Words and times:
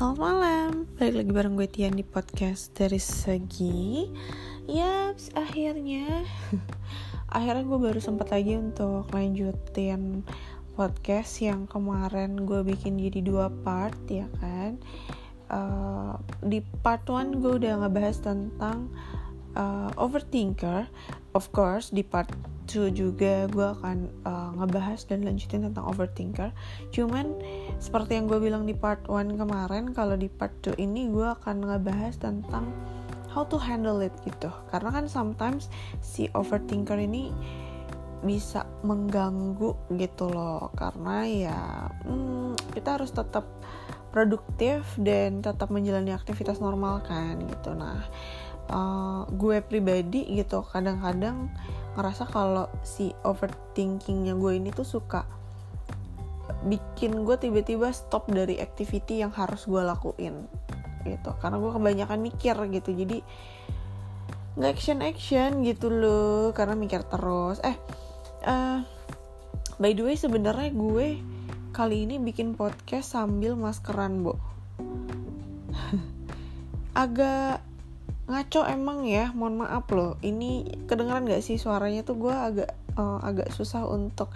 Selamat 0.00 0.16
malam, 0.16 0.88
balik 0.96 1.12
lagi 1.12 1.32
bareng 1.36 1.54
gue 1.60 1.68
Tian 1.68 1.92
di 1.92 2.00
podcast 2.00 2.72
dari 2.72 2.96
segi. 2.96 4.08
Yaps, 4.64 5.36
akhirnya. 5.36 6.24
Akhirnya 7.36 7.68
gue 7.68 7.76
baru 7.76 8.00
sempat 8.00 8.32
lagi 8.32 8.56
untuk 8.56 9.12
lanjutin 9.12 10.24
podcast 10.72 11.44
yang 11.44 11.68
kemarin 11.68 12.48
gue 12.48 12.64
bikin 12.64 12.96
jadi 12.96 13.20
dua 13.20 13.52
part 13.60 14.00
ya 14.08 14.24
kan? 14.40 14.80
Uh, 15.52 16.16
Di 16.48 16.64
part 16.80 17.04
1 17.04 17.36
gue 17.36 17.60
udah 17.60 17.84
ngebahas 17.84 18.24
tentang 18.24 18.88
uh, 19.52 19.92
overthinker. 20.00 20.88
Of 21.36 21.52
course 21.52 21.92
di 21.92 22.08
part 22.08 22.32
2 22.70 22.94
juga 22.94 23.50
gue 23.50 23.66
akan 23.74 23.98
uh, 24.22 24.50
ngebahas 24.62 25.02
dan 25.10 25.26
lanjutin 25.26 25.66
tentang 25.66 25.84
overthinker. 25.90 26.54
Cuman 26.94 27.34
seperti 27.82 28.14
yang 28.14 28.30
gue 28.30 28.38
bilang 28.38 28.64
di 28.64 28.78
part 28.78 29.02
1 29.10 29.34
kemarin 29.34 29.90
kalau 29.90 30.14
di 30.14 30.30
part 30.30 30.54
2 30.62 30.78
ini 30.78 31.10
gue 31.10 31.26
akan 31.26 31.66
ngebahas 31.66 32.14
tentang 32.22 32.70
how 33.34 33.42
to 33.42 33.58
handle 33.58 33.98
it 33.98 34.14
gitu. 34.22 34.54
Karena 34.70 34.94
kan 34.94 35.10
sometimes 35.10 35.66
si 35.98 36.30
overthinker 36.30 36.98
ini 36.98 37.34
bisa 38.22 38.62
mengganggu 38.86 39.74
gitu 39.98 40.30
loh. 40.30 40.70
Karena 40.78 41.26
ya 41.26 41.60
hmm, 42.06 42.54
kita 42.70 43.02
harus 43.02 43.10
tetap 43.10 43.50
produktif 44.10 44.82
dan 44.98 45.38
tetap 45.38 45.70
menjalani 45.70 46.10
aktivitas 46.10 46.58
normal 46.58 47.02
kan 47.06 47.38
gitu. 47.46 47.74
Nah 47.74 48.06
uh, 48.70 49.26
gue 49.28 49.60
pribadi 49.60 50.24
gitu 50.38 50.62
kadang-kadang 50.64 51.50
ngerasa 51.98 52.24
kalau 52.30 52.70
si 52.86 53.10
overthinkingnya 53.26 54.38
gue 54.38 54.52
ini 54.56 54.70
tuh 54.70 54.86
suka 54.86 55.26
bikin 56.66 57.24
gue 57.24 57.36
tiba-tiba 57.40 57.90
stop 57.90 58.28
dari 58.28 58.60
activity 58.60 59.22
yang 59.22 59.32
harus 59.32 59.64
gue 59.66 59.80
lakuin 59.80 60.46
gitu. 61.08 61.30
Karena 61.40 61.56
gue 61.56 61.72
kebanyakan 61.72 62.20
mikir 62.20 62.56
gitu 62.70 62.90
jadi 62.92 63.18
nggak 64.58 64.72
action 64.76 65.00
action 65.00 65.50
gitu 65.62 65.88
loh 65.88 66.52
karena 66.52 66.76
mikir 66.76 67.02
terus. 67.08 67.58
Eh 67.64 67.76
uh, 68.44 68.84
by 69.80 69.96
the 69.96 70.04
way 70.04 70.16
sebenarnya 70.18 70.74
gue 70.74 71.18
kali 71.70 72.04
ini 72.04 72.20
bikin 72.20 72.58
podcast 72.58 73.16
sambil 73.16 73.56
maskeran 73.56 74.20
bo. 74.20 74.36
Agak 77.02 77.64
ngaco 78.30 78.64
emang 78.70 79.04
ya 79.04 79.34
mohon 79.34 79.60
maaf 79.66 79.90
loh. 79.90 80.14
Ini 80.22 80.84
kedengeran 80.86 81.26
gak 81.26 81.42
sih 81.42 81.58
suaranya 81.58 82.06
tuh? 82.06 82.16
Gue 82.16 82.34
agak 82.34 82.70
uh, 82.94 83.18
agak 83.20 83.50
susah 83.50 83.84
untuk 83.90 84.30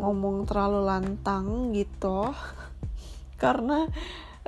ngomong 0.00 0.48
terlalu 0.48 0.88
lantang 0.88 1.76
gitu. 1.76 2.32
Karena 3.42 3.84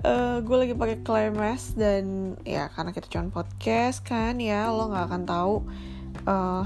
uh, 0.04 0.40
gue 0.40 0.56
lagi 0.56 0.74
pakai 0.74 0.98
klemes 1.04 1.76
dan 1.78 2.36
ya 2.44 2.68
karena 2.68 2.92
kita 2.92 3.08
cuma 3.08 3.32
podcast 3.32 4.04
kan 4.04 4.36
ya 4.36 4.68
lo 4.68 4.92
nggak 4.92 5.06
akan 5.08 5.22
tahu 5.24 5.54
uh, 6.28 6.64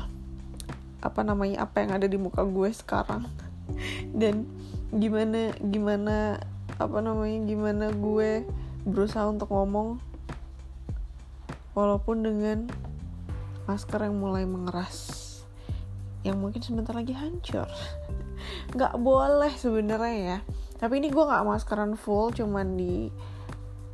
apa 1.01 1.21
namanya 1.23 1.65
apa 1.65 1.81
yang 1.81 1.97
ada 1.97 2.07
di 2.11 2.19
muka 2.19 2.45
gue 2.45 2.71
sekarang. 2.75 3.25
Dan 4.21 4.45
gimana 4.91 5.55
gimana 5.63 6.43
apa 6.77 6.99
namanya 6.99 7.39
gimana 7.47 7.87
gue 7.95 8.45
berusaha 8.85 9.29
untuk 9.31 9.49
ngomong 9.53 10.10
walaupun 11.75 12.27
dengan 12.27 12.59
masker 13.71 14.03
yang 14.03 14.19
mulai 14.19 14.43
mengeras 14.47 15.31
yang 16.21 16.37
mungkin 16.37 16.61
sebentar 16.61 16.93
lagi 16.93 17.17
hancur. 17.17 17.69
Nggak 18.77 18.95
boleh 19.01 19.53
sebenarnya 19.57 20.17
ya. 20.17 20.39
Tapi 20.81 20.97
ini 20.97 21.13
gue 21.13 21.21
nggak 21.21 21.45
maskeran 21.45 21.93
full 21.93 22.33
cuman 22.33 22.73
di 22.73 23.13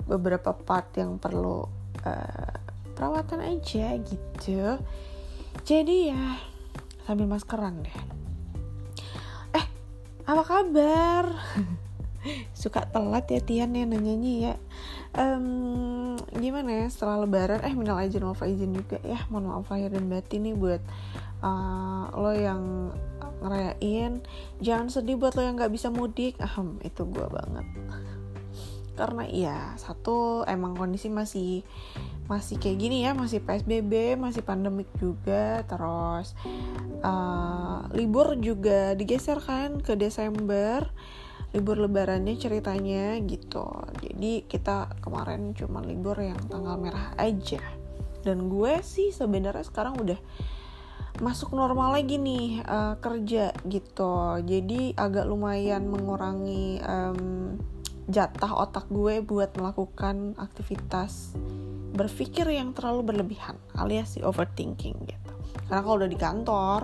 beberapa 0.06 0.54
part 0.54 0.94
yang 0.94 1.18
perlu 1.18 1.66
uh, 2.06 2.54
perawatan 2.94 3.42
aja 3.42 3.98
gitu. 3.98 4.78
Jadi 5.66 6.14
ya 6.14 6.38
sambil 7.02 7.26
maskeran 7.26 7.82
deh. 7.82 7.98
Eh 9.58 9.66
apa 10.30 10.42
kabar 10.46 11.26
suka 12.52 12.86
telat 12.90 13.26
ya 13.30 13.40
Tian 13.40 13.74
ya 13.76 13.84
nanyanya 13.84 14.32
ya. 14.50 14.54
Um, 15.16 16.18
gimana 16.36 16.84
ya 16.84 16.86
setelah 16.92 17.24
lebaran? 17.24 17.64
Eh 17.64 17.72
minal 17.72 17.96
aja 17.96 18.20
wal 18.20 18.36
faizin 18.36 18.76
juga 18.76 19.00
ya. 19.00 19.24
Mohon 19.32 19.64
maaf 19.64 19.70
lahir 19.72 19.88
dan 19.88 20.12
batin 20.12 20.44
nih 20.44 20.54
buat 20.54 20.82
uh, 21.40 22.12
lo 22.12 22.32
yang 22.36 22.92
ngerayain. 23.40 24.20
Jangan 24.60 24.92
sedih 24.92 25.16
buat 25.16 25.32
lo 25.36 25.42
yang 25.44 25.56
nggak 25.56 25.72
bisa 25.72 25.88
mudik. 25.88 26.36
Ahem 26.40 26.76
itu 26.84 27.04
gue 27.08 27.26
banget. 27.28 27.66
Karena 28.96 29.28
iya 29.28 29.58
satu 29.76 30.48
emang 30.48 30.72
kondisi 30.72 31.12
masih 31.12 31.60
masih 32.28 32.56
kayak 32.56 32.80
gini 32.80 33.04
ya. 33.04 33.12
Masih 33.12 33.40
psbb 33.40 34.16
masih 34.20 34.44
pandemik 34.44 34.88
juga. 35.00 35.64
Terus 35.64 36.36
uh, 37.00 37.88
libur 37.96 38.36
juga 38.40 38.92
digeser 38.92 39.40
kan 39.40 39.80
ke 39.80 39.96
desember 39.96 40.92
libur 41.56 41.80
lebarannya 41.80 42.36
ceritanya 42.36 43.16
gitu. 43.24 43.64
Jadi 44.04 44.44
kita 44.44 45.00
kemarin 45.00 45.56
cuma 45.56 45.80
libur 45.80 46.20
yang 46.20 46.36
tanggal 46.52 46.76
merah 46.76 47.16
aja. 47.16 47.64
Dan 48.20 48.52
gue 48.52 48.84
sih 48.84 49.08
sebenarnya 49.16 49.64
sekarang 49.64 49.96
udah 49.96 50.20
masuk 51.24 51.56
normal 51.56 51.96
lagi 51.96 52.20
nih 52.20 52.60
uh, 52.60 53.00
kerja 53.00 53.56
gitu. 53.64 54.44
Jadi 54.44 54.92
agak 54.92 55.24
lumayan 55.24 55.88
mengurangi 55.88 56.76
um, 56.84 57.56
jatah 58.06 58.52
otak 58.52 58.86
gue 58.92 59.24
buat 59.24 59.56
melakukan 59.56 60.36
aktivitas 60.36 61.34
berpikir 61.96 62.44
yang 62.52 62.76
terlalu 62.76 63.14
berlebihan 63.14 63.56
alias 63.74 64.14
si 64.14 64.20
overthinking 64.20 64.96
gitu. 65.08 65.32
Karena 65.66 65.80
kalau 65.80 65.96
udah 66.04 66.10
di 66.10 66.18
kantor 66.20 66.80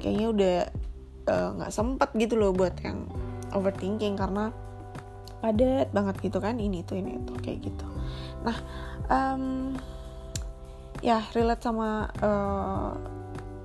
kayaknya 0.00 0.26
udah 0.32 0.56
eh, 1.28 1.48
nggak 1.60 1.72
uh, 1.72 1.74
sempet 1.74 2.10
gitu 2.16 2.34
loh 2.40 2.52
buat 2.56 2.74
yang 2.80 3.06
overthinking 3.56 4.14
karena 4.20 4.52
padat 5.40 5.88
banget 5.92 6.16
gitu 6.20 6.38
kan 6.40 6.56
ini 6.60 6.84
tuh 6.84 7.00
ini 7.00 7.16
itu 7.16 7.32
kayak 7.40 7.58
gitu. 7.64 7.86
Nah 8.44 8.56
um, 9.08 9.74
ya 11.04 11.24
relate 11.36 11.62
sama 11.64 12.08
uh, 12.20 12.92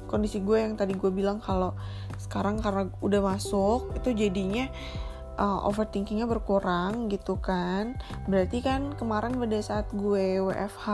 kondisi 0.08 0.44
gue 0.44 0.60
yang 0.60 0.76
tadi 0.76 0.96
gue 0.96 1.12
bilang 1.12 1.40
kalau 1.40 1.72
sekarang 2.20 2.60
karena 2.60 2.92
udah 3.00 3.22
masuk 3.24 3.96
itu 3.96 4.12
jadinya 4.12 4.68
uh, 5.40 5.68
overthinkingnya 5.68 6.28
berkurang 6.28 7.08
gitu 7.08 7.40
kan. 7.40 7.96
Berarti 8.28 8.60
kan 8.60 8.92
kemarin 9.00 9.40
pada 9.40 9.60
saat 9.64 9.88
gue 9.96 10.44
WFH 10.44 10.88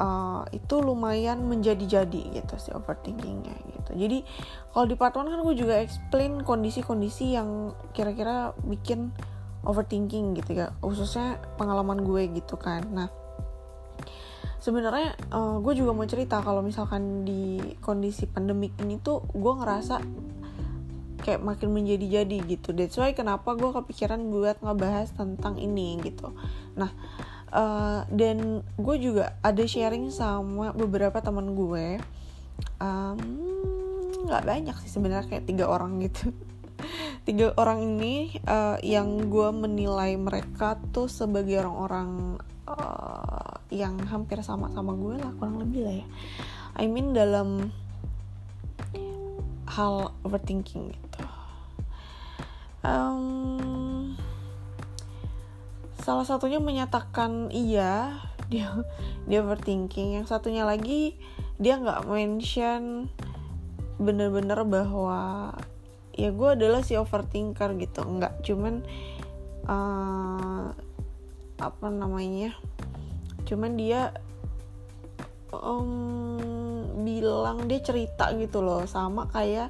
uh, 0.00 0.42
itu 0.50 0.74
lumayan 0.80 1.44
menjadi-jadi 1.44 2.40
gitu 2.40 2.54
si 2.56 2.72
overthinkingnya 2.72 3.54
gitu 3.68 3.79
jadi 3.94 4.22
kalau 4.70 4.86
di 4.86 4.94
part 4.94 5.14
1 5.14 5.26
kan 5.26 5.40
gue 5.42 5.56
juga 5.58 5.74
explain 5.82 6.40
kondisi-kondisi 6.46 7.34
yang 7.34 7.74
kira-kira 7.90 8.54
bikin 8.62 9.10
overthinking 9.66 10.38
gitu 10.38 10.64
ya. 10.64 10.72
Khususnya 10.80 11.42
pengalaman 11.60 12.00
gue 12.04 12.30
gitu 12.32 12.56
kan. 12.56 12.86
Nah 12.88 13.08
sebenarnya 14.60 15.16
uh, 15.32 15.56
gue 15.64 15.72
juga 15.72 15.96
mau 15.96 16.04
cerita 16.04 16.44
kalau 16.44 16.60
misalkan 16.60 17.24
di 17.24 17.58
kondisi 17.80 18.28
pandemik 18.28 18.76
ini 18.84 19.00
tuh 19.00 19.24
gue 19.32 19.52
ngerasa 19.56 19.96
kayak 21.20 21.40
makin 21.44 21.72
menjadi-jadi 21.72 22.36
gitu. 22.48 22.72
That's 22.76 22.96
why 22.96 23.12
kenapa 23.12 23.56
gue 23.56 23.72
kepikiran 23.72 24.20
buat 24.32 24.60
ngebahas 24.60 25.12
tentang 25.16 25.56
ini 25.60 26.00
gitu. 26.04 26.32
Nah 26.76 26.92
uh, 27.52 28.06
dan 28.08 28.64
gue 28.80 28.96
juga 28.96 29.36
ada 29.44 29.64
sharing 29.64 30.08
sama 30.12 30.72
beberapa 30.72 31.20
teman 31.20 31.52
gue 31.52 32.00
nggak 34.30 34.46
banyak 34.46 34.76
sih 34.86 34.90
sebenarnya 34.94 35.26
kayak 35.26 35.44
tiga 35.50 35.66
orang 35.66 35.98
gitu. 35.98 36.30
Tiga 37.28 37.52
orang 37.60 37.84
ini 37.84 38.40
uh, 38.48 38.80
yang 38.80 39.28
gue 39.28 39.48
menilai 39.52 40.16
mereka 40.16 40.80
tuh 40.96 41.12
sebagai 41.12 41.60
orang-orang 41.60 42.40
uh, 42.64 43.60
yang 43.68 44.00
hampir 44.08 44.40
sama 44.40 44.72
sama 44.72 44.96
gue 44.96 45.20
lah 45.20 45.28
kurang 45.36 45.60
lebih 45.60 45.84
lah 45.84 45.94
ya. 46.00 46.06
I 46.80 46.88
mean 46.88 47.12
dalam 47.12 47.68
hal 49.70 50.16
overthinking 50.26 50.90
gitu. 50.96 51.22
Um, 52.80 54.16
salah 56.00 56.24
satunya 56.24 56.58
menyatakan 56.58 57.52
iya 57.54 58.18
dia 58.52 58.72
dia 59.28 59.38
overthinking. 59.44 60.18
Yang 60.20 60.32
satunya 60.32 60.66
lagi 60.66 61.14
dia 61.60 61.76
nggak 61.78 62.08
mention 62.08 63.12
bener-bener 64.00 64.64
bahwa 64.64 65.52
ya 66.16 66.32
gue 66.32 66.48
adalah 66.56 66.80
si 66.80 66.96
overthinker 66.96 67.76
gitu. 67.76 68.00
Nggak 68.02 68.40
cuman 68.42 68.74
uh, 69.68 70.72
apa 71.60 71.86
namanya? 71.92 72.56
Cuman 73.44 73.76
dia 73.76 74.16
um, 75.52 76.40
bilang 77.04 77.68
dia 77.68 77.84
cerita 77.84 78.32
gitu 78.34 78.64
loh 78.64 78.88
sama 78.88 79.28
kayak 79.28 79.68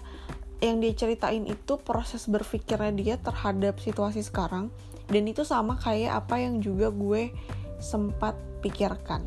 yang 0.60 0.78
dia 0.78 0.92
ceritain 0.92 1.48
itu 1.48 1.80
proses 1.80 2.28
berpikirnya 2.28 2.92
dia 2.94 3.14
terhadap 3.18 3.82
situasi 3.82 4.22
sekarang. 4.22 4.70
Dan 5.10 5.26
itu 5.26 5.42
sama 5.42 5.74
kayak 5.74 6.22
apa 6.22 6.38
yang 6.38 6.62
juga 6.62 6.94
gue 6.94 7.34
sempat 7.82 8.38
pikirkan. 8.62 9.26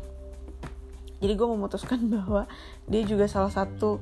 Jadi 1.20 1.32
gue 1.34 1.48
memutuskan 1.48 2.00
bahwa 2.14 2.48
dia 2.88 3.02
juga 3.04 3.28
salah 3.28 3.52
satu 3.52 4.00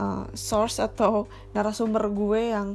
uh, 0.00 0.26
source 0.32 0.80
atau 0.80 1.28
narasumber 1.52 2.08
gue 2.12 2.52
yang 2.52 2.68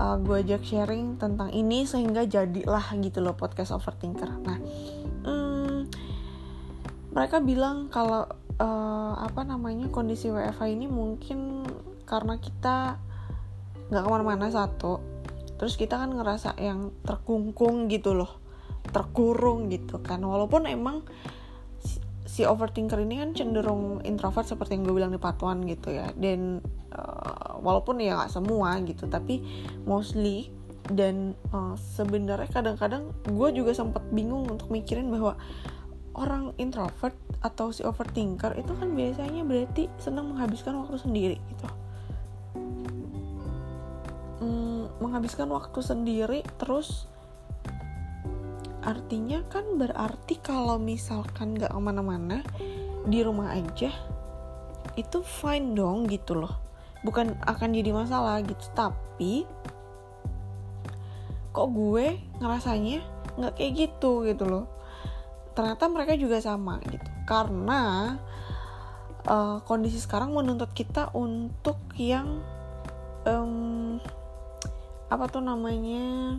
uh, 0.00 0.16
gue 0.20 0.44
ajak 0.44 0.62
sharing 0.64 1.16
tentang 1.16 1.52
ini 1.52 1.88
sehingga 1.88 2.24
jadilah 2.28 2.84
gitu 3.00 3.24
loh 3.24 3.36
podcast 3.36 3.72
overthinker. 3.72 4.28
Nah 4.44 4.58
hmm, 5.24 5.78
mereka 7.12 7.40
bilang 7.40 7.88
kalau 7.88 8.28
uh, 8.60 9.14
apa 9.20 9.42
namanya 9.44 9.88
kondisi 9.88 10.28
WFH 10.28 10.68
ini 10.68 10.86
mungkin 10.88 11.64
karena 12.04 12.38
kita 12.38 13.00
nggak 13.88 14.02
ke 14.04 14.08
mana-mana 14.10 14.48
satu. 14.52 15.00
Terus 15.56 15.80
kita 15.80 15.96
kan 15.96 16.12
ngerasa 16.12 16.60
yang 16.60 16.92
terkungkung 17.00 17.88
gitu 17.88 18.12
loh 18.12 18.44
terkurung 18.92 19.72
gitu 19.72 19.98
kan. 20.04 20.22
Walaupun 20.22 20.68
emang 20.70 21.02
si, 22.36 22.44
overthinker 22.44 23.00
ini 23.00 23.24
kan 23.24 23.32
cenderung 23.32 24.04
introvert 24.04 24.44
seperti 24.44 24.76
yang 24.76 24.84
gue 24.84 24.94
bilang 25.00 25.12
di 25.16 25.20
1 25.20 25.72
gitu 25.72 25.88
ya. 25.88 26.12
Dan 26.12 26.60
uh, 26.92 27.56
walaupun 27.64 27.96
ya 27.96 28.20
nggak 28.20 28.32
semua 28.36 28.76
gitu 28.84 29.08
tapi 29.08 29.40
mostly 29.88 30.52
dan 30.92 31.34
uh, 31.50 31.74
sebenarnya 31.96 32.46
kadang-kadang 32.52 33.10
gue 33.26 33.48
juga 33.56 33.72
sempat 33.74 34.04
bingung 34.12 34.46
untuk 34.46 34.70
mikirin 34.70 35.10
bahwa 35.10 35.34
orang 36.16 36.52
introvert 36.56 37.16
atau 37.42 37.72
si 37.74 37.82
overthinker 37.82 38.56
itu 38.56 38.72
kan 38.72 38.92
biasanya 38.92 39.42
berarti 39.42 39.88
senang 40.00 40.32
menghabiskan 40.32 40.76
waktu 40.80 40.96
sendiri 41.00 41.36
gitu. 41.52 41.66
Hmm, 44.36 44.92
menghabiskan 45.00 45.48
waktu 45.48 45.80
sendiri 45.80 46.40
terus 46.60 47.08
artinya 48.86 49.42
kan 49.50 49.74
berarti 49.74 50.38
kalau 50.38 50.78
misalkan 50.78 51.58
nggak 51.58 51.74
ke 51.74 51.80
mana-mana 51.82 52.46
di 53.02 53.18
rumah 53.26 53.58
aja 53.58 53.90
itu 54.94 55.20
fine 55.26 55.74
dong 55.74 56.06
gitu 56.06 56.38
loh. 56.38 56.54
Bukan 57.02 57.34
akan 57.42 57.68
jadi 57.74 57.90
masalah 57.90 58.40
gitu. 58.46 58.62
Tapi 58.72 59.44
kok 61.50 61.68
gue 61.74 62.20
ngerasanya 62.38 63.02
nggak 63.36 63.54
kayak 63.58 63.72
gitu 63.74 64.24
gitu 64.24 64.44
loh. 64.46 64.64
Ternyata 65.52 65.90
mereka 65.90 66.14
juga 66.14 66.38
sama 66.38 66.78
gitu. 66.86 67.10
Karena 67.26 68.14
uh, 69.26 69.58
kondisi 69.66 69.98
sekarang 69.98 70.32
menuntut 70.32 70.70
kita 70.72 71.10
untuk 71.12 71.76
yang 71.98 72.40
um, 73.26 73.98
apa 75.06 75.24
tuh 75.30 75.42
namanya 75.42 76.38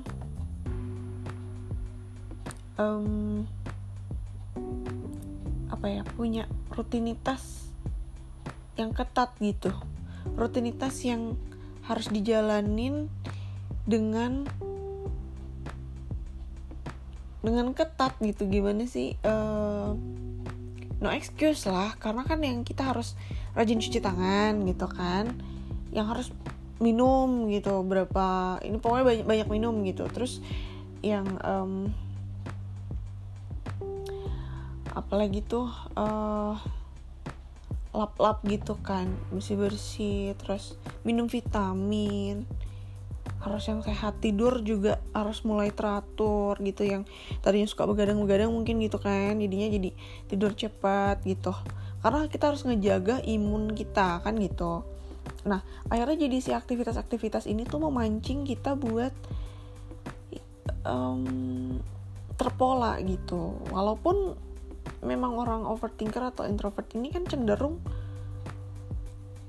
um, 2.78 3.44
apa 5.68 5.86
ya 5.92 6.02
punya 6.18 6.50
rutinitas 6.74 7.70
yang 8.78 8.94
ketat 8.94 9.34
gitu. 9.42 9.74
Rutinitas 10.38 11.02
yang 11.02 11.36
harus 11.86 12.08
dijalanin 12.14 13.10
dengan 13.90 14.46
dengan 17.42 17.74
ketat 17.74 18.18
gitu. 18.22 18.46
Gimana 18.46 18.86
sih? 18.86 19.18
Uh, 19.26 19.98
no 21.02 21.10
excuse 21.10 21.66
lah. 21.66 21.98
Karena 21.98 22.26
kan 22.26 22.42
yang 22.42 22.62
kita 22.62 22.94
harus 22.94 23.18
rajin 23.58 23.82
cuci 23.82 24.00
tangan 24.02 24.62
gitu 24.70 24.86
kan. 24.86 25.34
Yang 25.90 26.08
harus 26.10 26.28
minum 26.78 27.50
gitu. 27.50 27.82
Berapa 27.82 28.60
ini 28.62 28.78
pokoknya 28.78 29.06
banyak 29.06 29.26
banyak 29.26 29.48
minum 29.50 29.82
gitu. 29.86 30.06
Terus 30.14 30.44
yang 31.02 31.26
um, 31.46 31.94
apalagi 35.08 35.40
tuh 35.40 35.72
uh, 35.96 36.60
lap-lap 37.96 38.44
gitu 38.44 38.76
kan 38.84 39.08
bersih 39.32 39.56
bersih 39.56 40.36
terus 40.36 40.76
minum 41.08 41.32
vitamin 41.32 42.44
harus 43.48 43.64
yang 43.72 43.80
sehat 43.80 44.20
tidur 44.20 44.60
juga 44.66 45.00
harus 45.16 45.46
mulai 45.48 45.72
teratur 45.72 46.60
gitu 46.60 46.84
yang 46.84 47.08
tadinya 47.40 47.70
suka 47.70 47.88
begadang-begadang 47.88 48.52
mungkin 48.52 48.84
gitu 48.84 49.00
kan 49.00 49.40
jadinya 49.40 49.72
jadi 49.72 49.90
tidur 50.28 50.52
cepat 50.58 51.24
gitu. 51.24 51.54
Karena 52.04 52.28
kita 52.28 52.52
harus 52.54 52.68
ngejaga 52.68 53.24
imun 53.24 53.72
kita 53.72 54.20
kan 54.26 54.36
gitu. 54.42 54.84
Nah 55.48 55.62
akhirnya 55.88 56.28
jadi 56.28 56.38
si 56.44 56.52
aktivitas-aktivitas 56.52 57.48
ini 57.48 57.64
tuh 57.64 57.88
memancing 57.88 58.44
kita 58.44 58.74
buat 58.76 59.14
um, 60.84 61.78
terpola 62.36 62.98
gitu. 63.06 63.60
Walaupun 63.70 64.47
memang 65.08 65.40
orang 65.40 65.64
overthinker 65.64 66.20
atau 66.20 66.44
introvert 66.44 66.92
ini 66.94 67.16
kan 67.16 67.24
cenderung 67.24 67.80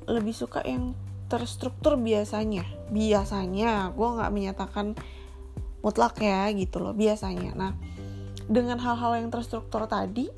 lebih 0.06 0.32
suka 0.32 0.62
yang 0.64 0.94
terstruktur 1.28 2.00
biasanya. 2.00 2.64
Biasanya 2.88 3.92
gue 3.92 4.08
nggak 4.08 4.32
menyatakan 4.32 4.96
mutlak 5.84 6.18
ya 6.22 6.48
gitu 6.54 6.80
loh 6.80 6.96
biasanya. 6.96 7.52
Nah 7.58 7.72
dengan 8.48 8.80
hal-hal 8.80 9.20
yang 9.20 9.28
terstruktur 9.28 9.84
tadi 9.84 10.32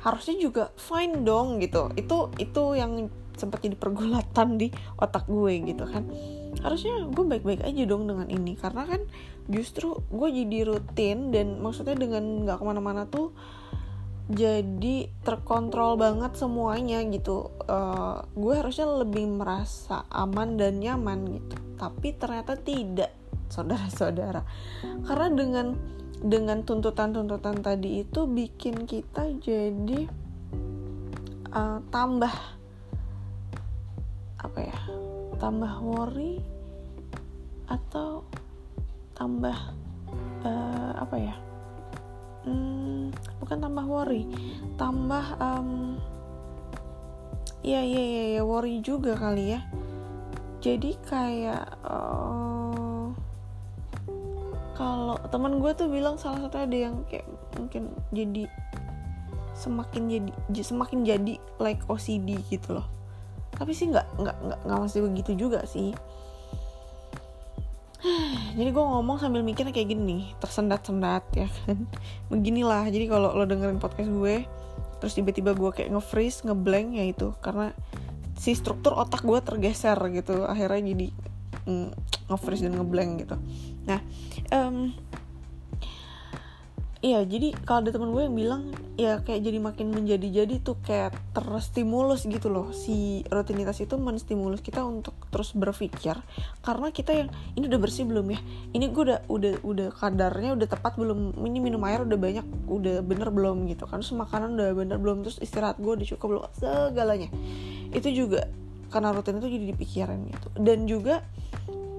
harusnya 0.00 0.36
juga 0.40 0.72
fine 0.80 1.22
dong 1.22 1.60
gitu. 1.60 1.92
Itu 1.98 2.32
itu 2.40 2.78
yang 2.78 3.12
sempat 3.34 3.66
jadi 3.66 3.76
pergulatan 3.76 4.56
di 4.56 4.72
otak 4.96 5.28
gue 5.28 5.52
gitu 5.68 5.84
kan. 5.84 6.08
Harusnya 6.64 7.04
gue 7.04 7.24
baik-baik 7.28 7.60
aja 7.60 7.82
dong 7.84 8.08
dengan 8.08 8.28
ini. 8.32 8.56
Karena 8.56 8.88
kan 8.88 9.04
justru 9.50 10.00
gue 10.08 10.28
jadi 10.32 10.64
rutin 10.64 11.28
dan 11.28 11.60
maksudnya 11.60 11.98
dengan 11.98 12.48
nggak 12.48 12.56
ke 12.56 12.64
mana-mana 12.64 13.04
tuh 13.04 13.36
jadi 14.24 15.12
terkontrol 15.20 16.00
banget 16.00 16.32
semuanya 16.40 17.04
gitu. 17.12 17.52
Uh, 17.68 18.24
gue 18.32 18.54
harusnya 18.56 18.88
lebih 18.88 19.28
merasa 19.28 20.08
aman 20.08 20.56
dan 20.56 20.80
nyaman 20.80 21.28
gitu. 21.28 21.56
Tapi 21.76 22.08
ternyata 22.16 22.56
tidak 22.56 23.12
saudara-saudara. 23.52 24.40
Karena 25.04 25.28
dengan 25.28 25.66
dengan 26.24 26.64
tuntutan-tuntutan 26.64 27.60
tadi 27.60 28.00
itu 28.00 28.24
bikin 28.24 28.88
kita 28.88 29.28
jadi 29.44 30.08
uh, 31.52 31.84
tambah 31.92 32.32
apa 34.40 34.58
ya 34.60 34.78
tambah 35.36 35.72
worry 35.84 36.40
atau 37.68 38.24
tambah 39.12 39.56
uh, 40.44 40.92
apa 40.96 41.16
ya 41.16 41.36
hmm, 42.44 43.12
bukan 43.40 43.58
tambah 43.60 43.84
worry. 43.84 44.24
Tambah 44.76 45.26
um, 45.40 45.98
ya 47.64 47.80
ya 47.80 48.02
ya 48.04 48.24
ya 48.38 48.42
worry 48.44 48.80
juga 48.84 49.16
kali 49.16 49.56
ya. 49.56 49.60
Jadi 50.64 50.96
kayak 51.04 51.64
uh, 51.84 53.12
kalau 54.76 55.20
teman 55.28 55.60
gue 55.60 55.72
tuh 55.76 55.88
bilang 55.92 56.16
salah 56.16 56.48
satu 56.48 56.56
ada 56.60 56.76
yang 56.76 57.04
kayak 57.08 57.28
mungkin 57.56 57.92
jadi 58.12 58.48
semakin 59.54 60.02
jadi 60.10 60.60
semakin 60.64 61.04
jadi 61.04 61.34
like 61.60 61.84
OCD 61.88 62.40
gitu 62.48 62.80
loh. 62.80 62.88
Tapi 63.54 63.70
sih 63.76 63.92
nggak 63.92 64.06
nggak 64.18 64.36
nggak 64.40 64.60
nggak 64.66 64.78
masih 64.82 65.00
begitu 65.06 65.32
juga 65.36 65.62
sih 65.68 65.94
jadi 68.58 68.70
gue 68.70 68.84
ngomong 68.84 69.16
sambil 69.16 69.40
mikirnya 69.40 69.72
kayak 69.72 69.96
gini 69.96 70.02
nih 70.04 70.22
tersendat-sendat 70.40 71.24
ya 71.34 71.48
kan? 71.64 71.88
Beginilah 72.32 72.88
jadi 72.88 73.08
kalau 73.08 73.32
lo 73.32 73.44
dengerin 73.48 73.80
podcast 73.80 74.10
gue 74.12 74.44
terus 75.00 75.12
tiba-tiba 75.20 75.52
gue 75.52 75.70
kayak 75.74 75.92
nge-freeze 75.92 76.48
ngeblank 76.48 76.96
ya 76.96 77.04
itu 77.04 77.36
karena 77.44 77.76
si 78.40 78.56
struktur 78.56 78.96
otak 78.96 79.20
gue 79.20 79.36
tergeser 79.44 79.96
gitu 80.16 80.48
akhirnya 80.48 80.94
jadi 80.96 81.06
mm, 81.68 81.88
nge-freeze 82.32 82.64
dan 82.64 82.80
ngeblank 82.80 83.10
gitu. 83.24 83.36
Nah 83.84 84.00
um, 84.52 84.92
Iya, 87.04 87.20
jadi 87.28 87.52
kalau 87.68 87.84
ada 87.84 87.92
teman 87.92 88.16
gue 88.16 88.24
yang 88.24 88.32
bilang 88.32 88.72
ya 88.96 89.20
kayak 89.20 89.44
jadi 89.44 89.60
makin 89.60 89.92
menjadi-jadi 89.92 90.64
tuh 90.64 90.80
kayak 90.80 91.12
terstimulus 91.36 92.24
gitu 92.24 92.48
loh. 92.48 92.72
Si 92.72 93.20
rutinitas 93.28 93.76
itu 93.84 94.00
menstimulus 94.00 94.64
kita 94.64 94.80
untuk 94.80 95.12
terus 95.28 95.52
berpikir 95.52 96.16
karena 96.64 96.88
kita 96.96 97.12
yang 97.12 97.28
ini 97.60 97.68
udah 97.68 97.76
bersih 97.76 98.08
belum 98.08 98.32
ya? 98.32 98.40
Ini 98.72 98.88
gue 98.88 99.02
udah 99.04 99.20
udah 99.28 99.54
udah 99.60 99.88
kadarnya 99.92 100.56
udah 100.56 100.64
tepat 100.64 100.96
belum? 100.96 101.36
Ini 101.44 101.58
minum 101.60 101.84
air 101.84 102.08
udah 102.08 102.16
banyak, 102.16 102.46
udah 102.72 103.04
bener 103.04 103.28
belum 103.28 103.68
gitu 103.68 103.84
kan? 103.84 104.00
Terus 104.00 104.16
makanan 104.16 104.56
udah 104.56 104.72
bener 104.72 104.96
belum? 104.96 105.28
Terus 105.28 105.44
istirahat 105.44 105.76
gue 105.76 105.92
udah 105.92 106.08
cukup 106.08 106.26
belum? 106.32 106.42
Segalanya. 106.56 107.28
Itu 107.92 108.08
juga 108.16 108.48
karena 108.88 109.12
rutin 109.12 109.44
itu 109.44 109.52
jadi 109.52 109.66
dipikirin 109.76 110.24
gitu. 110.32 110.48
Dan 110.56 110.88
juga 110.88 111.20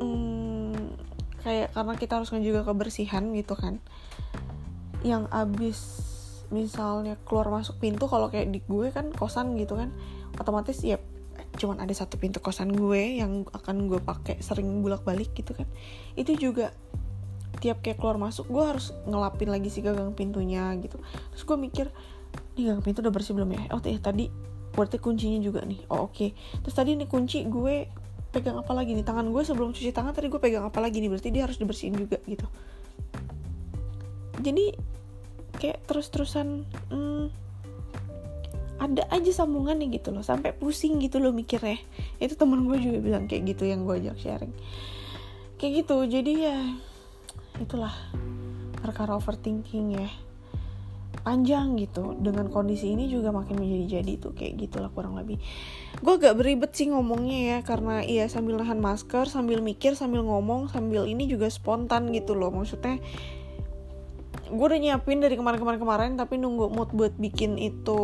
hmm, 0.01 0.97
kayak 1.45 1.77
karena 1.77 1.93
kita 1.93 2.17
harus 2.17 2.33
ngejaga 2.33 2.73
kebersihan 2.73 3.29
gitu 3.37 3.53
kan 3.53 3.77
yang 5.05 5.29
abis 5.29 6.01
misalnya 6.49 7.17
keluar 7.25 7.53
masuk 7.53 7.77
pintu 7.77 8.09
kalau 8.09 8.29
kayak 8.29 8.49
di 8.49 8.61
gue 8.65 8.89
kan 8.89 9.13
kosan 9.13 9.57
gitu 9.57 9.77
kan 9.77 9.93
otomatis 10.37 10.81
ya 10.81 10.97
cuman 11.55 11.79
ada 11.79 11.93
satu 11.95 12.19
pintu 12.19 12.43
kosan 12.43 12.75
gue 12.75 13.19
yang 13.21 13.47
akan 13.55 13.87
gue 13.87 13.99
pakai 14.03 14.43
sering 14.43 14.83
bolak 14.83 15.07
balik 15.07 15.31
gitu 15.35 15.55
kan. 15.55 15.67
Itu 16.19 16.35
juga 16.35 16.75
tiap 17.63 17.79
kayak 17.79 18.03
keluar 18.03 18.19
masuk 18.19 18.51
gue 18.51 18.63
harus 18.63 18.91
ngelapin 19.07 19.47
lagi 19.47 19.71
si 19.71 19.79
gagang 19.79 20.11
pintunya 20.11 20.75
gitu. 20.83 20.99
Terus 21.31 21.43
gue 21.47 21.57
mikir 21.57 21.85
nih 22.59 22.71
gagang 22.71 22.83
pintu 22.83 22.99
udah 22.99 23.13
bersih 23.15 23.33
belum 23.35 23.55
ya? 23.55 23.61
Oh 23.71 23.79
tadi 23.79 24.27
berarti 24.75 24.99
kuncinya 24.99 25.39
juga 25.39 25.63
nih. 25.63 25.87
Oh 25.87 26.11
oke. 26.11 26.15
Okay. 26.15 26.29
terus 26.59 26.75
tadi 26.75 26.99
nih 26.99 27.07
kunci 27.07 27.47
gue 27.47 27.87
pegang 28.35 28.59
apa 28.59 28.75
lagi 28.75 28.91
nih? 28.91 29.07
Tangan 29.07 29.31
gue 29.31 29.43
sebelum 29.47 29.71
cuci 29.71 29.95
tangan 29.95 30.11
tadi 30.11 30.27
gue 30.27 30.39
pegang 30.43 30.67
apa 30.67 30.83
lagi 30.83 30.99
nih? 30.99 31.07
Berarti 31.07 31.31
dia 31.31 31.47
harus 31.47 31.55
dibersihin 31.55 31.95
juga 31.95 32.19
gitu. 32.27 32.43
Jadi 34.43 34.94
kayak 35.65 35.81
terus-terusan 35.89 36.61
hmm, 36.93 37.33
ada 38.77 39.01
aja 39.09 39.31
sambungan 39.33 39.81
nih 39.81 39.97
gitu 39.97 40.13
loh. 40.13 40.21
Sampai 40.21 40.53
pusing 40.53 41.01
gitu 41.01 41.17
loh 41.17 41.33
mikirnya. 41.33 41.81
Itu 42.21 42.37
temen 42.37 42.69
gue 42.69 42.77
juga 42.77 43.01
bilang 43.01 43.25
kayak 43.25 43.49
gitu 43.49 43.65
yang 43.65 43.81
gue 43.81 43.97
ajak 43.97 44.21
sharing. 44.21 44.53
Kayak 45.57 45.73
gitu 45.81 45.97
jadi 46.05 46.33
ya 46.37 46.57
itulah 47.57 47.97
perkara 48.77 49.17
overthinking 49.17 49.97
ya. 49.97 50.09
Panjang 51.25 51.73
gitu 51.81 52.13
dengan 52.21 52.53
kondisi 52.53 52.93
ini 52.93 53.09
juga 53.09 53.33
makin 53.33 53.57
menjadi-jadi 53.57 54.13
tuh 54.21 54.37
kayak 54.37 54.61
gitulah 54.61 54.93
kurang 54.93 55.17
lebih. 55.17 55.41
Gue 55.97 56.21
agak 56.21 56.37
beribet 56.37 56.77
sih 56.77 56.93
ngomongnya 56.93 57.57
ya 57.57 57.57
karena 57.65 58.05
iya 58.05 58.29
sambil 58.29 58.61
nahan 58.61 58.77
masker 58.77 59.25
sambil 59.25 59.65
mikir 59.65 59.97
sambil 59.97 60.21
ngomong 60.21 60.69
sambil 60.69 61.09
ini 61.09 61.25
juga 61.25 61.49
spontan 61.49 62.13
gitu 62.13 62.37
loh. 62.37 62.53
Maksudnya 62.53 63.01
gue 64.55 64.65
udah 64.71 64.79
nyiapin 64.79 65.19
dari 65.19 65.35
kemarin-kemarin 65.35 65.79
kemarin 65.79 66.11
tapi 66.15 66.39
nunggu 66.39 66.71
mood 66.71 66.89
buat 66.95 67.13
bikin 67.19 67.59
itu 67.59 67.99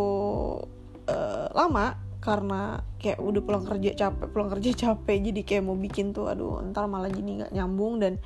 uh, 1.08 1.48
lama. 1.56 1.98
Karena 2.22 2.78
kayak 3.02 3.18
udah 3.18 3.42
pulang 3.42 3.66
kerja 3.66 3.98
capek 3.98 4.28
pulang 4.30 4.50
kerja 4.54 4.72
capek. 4.86 5.18
Jadi 5.32 5.42
kayak 5.42 5.64
mau 5.66 5.74
bikin 5.74 6.14
tuh 6.14 6.30
aduh 6.30 6.62
ntar 6.70 6.86
malah 6.86 7.10
jadi 7.10 7.46
nggak 7.46 7.52
nyambung. 7.56 7.98
Dan 7.98 8.22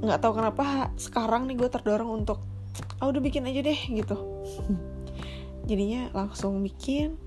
nggak 0.00 0.20
tahu 0.22 0.38
kenapa 0.38 0.94
sekarang 0.96 1.50
nih 1.50 1.56
gue 1.58 1.68
terdorong 1.68 2.22
untuk 2.22 2.38
ah 3.02 3.08
udah 3.08 3.18
bikin 3.18 3.48
aja 3.48 3.60
deh 3.66 3.80
gitu. 3.90 4.16
Jadinya 5.68 6.12
langsung 6.14 6.62
bikin. 6.62 7.18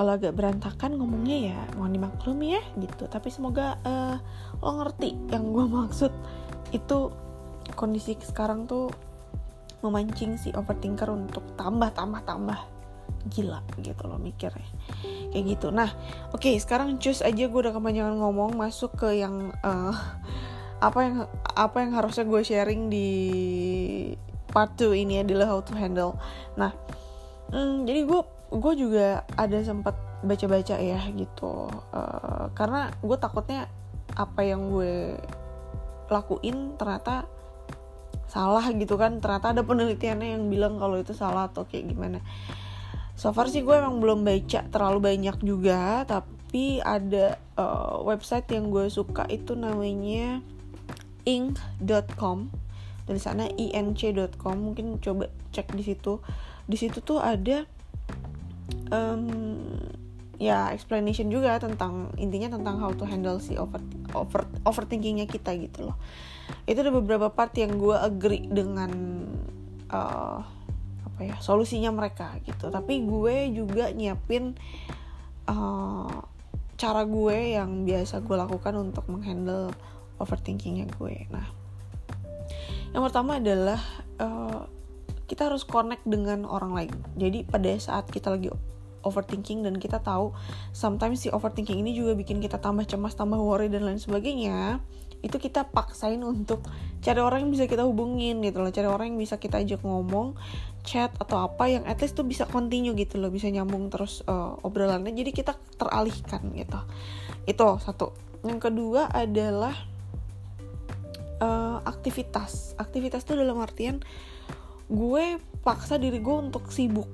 Kalau 0.00 0.16
agak 0.16 0.32
berantakan 0.32 0.96
ngomongnya 0.96 1.52
ya 1.52 1.60
mohon 1.76 1.92
dimaklumi 1.92 2.56
ya 2.56 2.62
gitu. 2.80 3.04
Tapi 3.04 3.28
semoga 3.28 3.76
uh, 3.84 4.16
lo 4.64 4.70
ngerti 4.80 5.12
yang 5.28 5.52
gue 5.52 5.64
maksud. 5.84 6.12
Itu 6.72 7.12
kondisi 7.74 8.16
sekarang 8.20 8.66
tuh 8.66 8.90
memancing 9.80 10.36
si 10.36 10.52
overthinker 10.52 11.08
untuk 11.08 11.44
tambah 11.56 11.88
tambah 11.96 12.20
tambah 12.24 12.60
gila 13.28 13.60
gitu 13.80 14.04
loh 14.08 14.16
mikirnya. 14.16 14.64
Kayak 15.32 15.44
gitu. 15.56 15.68
Nah 15.72 15.92
oke 16.32 16.40
okay, 16.40 16.54
sekarang 16.56 16.96
cus 16.96 17.20
aja 17.20 17.48
gue 17.48 17.60
udah 17.60 17.74
kepanjangan 17.74 18.16
ngomong 18.16 18.56
masuk 18.56 18.96
ke 18.96 19.20
yang 19.20 19.52
uh, 19.60 19.92
apa 20.80 20.98
yang 21.04 21.16
apa 21.44 21.76
yang 21.84 21.92
harusnya 21.92 22.24
gue 22.24 22.40
sharing 22.40 22.88
di 22.88 23.08
part 24.50 24.74
2 24.80 25.04
ini 25.04 25.20
adalah 25.20 25.52
how 25.52 25.60
to 25.60 25.76
handle. 25.76 26.16
Nah 26.56 26.72
hmm, 27.52 27.84
jadi 27.84 28.08
gue 28.08 28.20
gue 28.50 28.74
juga 28.74 29.22
ada 29.36 29.58
sempat 29.60 29.94
baca-baca 30.24 30.76
ya 30.80 31.00
gitu. 31.12 31.68
Uh, 31.92 32.48
karena 32.56 32.88
gue 33.04 33.16
takutnya 33.20 33.68
apa 34.16 34.40
yang 34.42 34.72
gue 34.72 35.16
lakuin 36.10 36.74
ternyata 36.74 37.28
salah 38.30 38.64
gitu 38.72 38.94
kan. 38.94 39.18
Ternyata 39.18 39.52
ada 39.52 39.62
penelitiannya 39.66 40.38
yang 40.38 40.46
bilang 40.46 40.78
kalau 40.78 40.96
itu 40.96 41.12
salah 41.12 41.50
atau 41.50 41.66
kayak 41.66 41.90
gimana. 41.90 42.22
So 43.18 43.34
far 43.36 43.50
sih 43.52 43.60
gue 43.60 43.74
emang 43.76 44.00
belum 44.00 44.24
baca 44.24 44.64
terlalu 44.72 45.12
banyak 45.12 45.36
juga 45.44 46.08
tapi 46.08 46.80
ada 46.80 47.36
uh, 47.58 48.00
website 48.00 48.48
yang 48.54 48.72
gue 48.72 48.88
suka 48.88 49.28
itu 49.28 49.52
namanya 49.52 50.40
ink.com 51.28 52.48
dari 53.04 53.20
sana 53.20 53.50
inc.com 53.50 54.56
mungkin 54.56 55.02
coba 55.02 55.28
cek 55.52 55.74
di 55.74 55.82
situ. 55.84 56.22
Di 56.64 56.78
situ 56.78 57.02
tuh 57.02 57.18
ada 57.18 57.66
um, 58.94 59.26
ya 60.40 60.72
explanation 60.72 61.28
juga 61.28 61.60
tentang 61.60 62.08
intinya 62.16 62.56
tentang 62.56 62.80
how 62.80 62.96
to 62.96 63.04
handle 63.04 63.36
si 63.36 63.60
over 63.60 63.82
over 64.16 64.48
overthinkingnya 64.64 65.28
kita 65.28 65.52
gitu 65.60 65.92
loh 65.92 65.96
itu 66.64 66.78
ada 66.80 66.92
beberapa 66.92 67.28
part 67.32 67.54
yang 67.56 67.76
gue 67.76 67.96
agree 67.96 68.46
dengan 68.46 68.90
uh, 69.90 70.38
apa 71.06 71.20
ya 71.20 71.36
solusinya 71.42 71.90
mereka 71.90 72.36
gitu. 72.46 72.70
Tapi 72.70 73.04
gue 73.04 73.50
juga 73.54 73.90
nyiapin 73.90 74.54
uh, 75.50 76.24
cara 76.80 77.02
gue 77.04 77.60
yang 77.60 77.84
biasa 77.84 78.24
gue 78.24 78.36
lakukan 78.36 78.74
untuk 78.80 79.04
menghandle 79.10 79.74
overthinkingnya 80.16 80.88
gue. 80.96 81.28
Nah 81.28 81.46
yang 82.90 83.02
pertama 83.06 83.38
adalah 83.38 83.80
uh, 84.18 84.66
kita 85.30 85.46
harus 85.46 85.62
connect 85.62 86.02
dengan 86.08 86.42
orang 86.42 86.74
lain. 86.74 86.94
Jadi 87.14 87.46
pada 87.46 87.70
saat 87.78 88.10
kita 88.10 88.34
lagi 88.34 88.50
overthinking 89.04 89.64
dan 89.64 89.80
kita 89.80 90.00
tahu 90.00 90.32
sometimes 90.76 91.24
si 91.24 91.28
overthinking 91.32 91.80
ini 91.80 91.96
juga 91.96 92.12
bikin 92.12 92.40
kita 92.42 92.60
tambah 92.60 92.84
cemas 92.84 93.16
tambah 93.16 93.40
worry 93.40 93.72
dan 93.72 93.88
lain 93.88 93.96
sebagainya 93.96 94.80
itu 95.20 95.36
kita 95.36 95.68
paksain 95.68 96.20
untuk 96.24 96.64
cari 97.04 97.20
orang 97.20 97.48
yang 97.48 97.52
bisa 97.52 97.64
kita 97.68 97.84
hubungin 97.84 98.40
gitu 98.40 98.60
loh 98.60 98.72
cari 98.72 98.88
orang 98.88 99.12
yang 99.14 99.20
bisa 99.20 99.36
kita 99.36 99.60
ajak 99.60 99.84
ngomong 99.84 100.36
chat 100.80 101.12
atau 101.20 101.44
apa 101.44 101.68
yang 101.68 101.84
at 101.84 102.00
least 102.00 102.16
tuh 102.16 102.24
bisa 102.24 102.48
continue 102.48 102.96
gitu 102.96 103.20
loh 103.20 103.28
bisa 103.28 103.48
nyambung 103.52 103.92
terus 103.92 104.24
uh, 104.26 104.56
obrolannya. 104.64 105.12
Jadi 105.12 105.30
kita 105.32 105.52
teralihkan 105.76 106.40
gitu. 106.56 106.80
Itu 107.44 107.76
satu. 107.80 108.16
Yang 108.40 108.72
kedua 108.72 109.12
adalah 109.12 109.76
uh, 111.44 111.78
aktivitas. 111.84 112.76
Aktivitas 112.80 113.28
tuh 113.28 113.36
dalam 113.36 113.60
artian 113.60 114.00
gue 114.90 115.38
paksa 115.62 116.00
diri 116.00 116.18
gue 116.18 116.36
untuk 116.36 116.72
sibuk. 116.72 117.08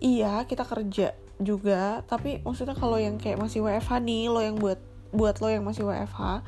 Iya 0.00 0.46
kita 0.48 0.64
kerja 0.64 1.14
juga 1.38 2.02
tapi 2.10 2.42
maksudnya 2.42 2.74
kalau 2.74 2.98
yang 2.98 3.14
kayak 3.14 3.38
masih 3.38 3.62
WFH 3.62 4.02
nih 4.02 4.26
lo 4.26 4.42
yang 4.42 4.58
buat 4.58 4.78
buat 5.14 5.40
lo 5.40 5.48
yang 5.48 5.64
masih 5.64 5.88
WFH 5.88 6.44